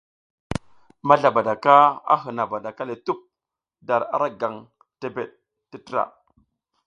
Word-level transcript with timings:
Mazlabadaka 1.07 1.73
a 2.13 2.15
hǝna 2.21 2.43
badaka 2.51 2.83
le 2.89 2.95
tup 3.05 3.19
dar 3.87 4.01
ara 4.15 4.27
gaŋ 4.39 4.55
tebeɗ 4.99 5.29
tǝtra. 5.69 6.03